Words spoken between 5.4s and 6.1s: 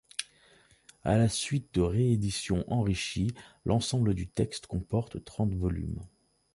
volumes.